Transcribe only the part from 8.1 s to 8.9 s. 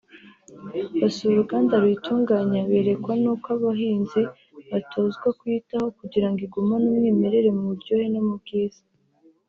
no mu bwiza